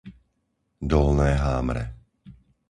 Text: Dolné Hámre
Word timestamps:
Dolné 0.91 1.31
Hámre 1.43 1.83